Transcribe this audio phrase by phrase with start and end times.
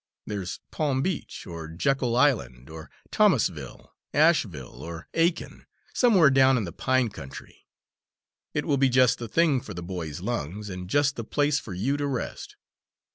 [0.25, 6.71] There's Palm Beach, or Jekyll Island, or Thomasville, Asheville, or Aiken somewhere down in the
[6.71, 7.67] pine country.
[8.55, 11.75] It will be just the thing for the boy's lungs, and just the place for
[11.75, 12.55] you to rest.